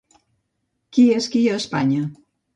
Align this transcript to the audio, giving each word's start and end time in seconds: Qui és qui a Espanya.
Qui 0.97 1.05
és 1.19 1.29
qui 1.35 1.43
a 1.53 1.61
Espanya. 1.61 2.03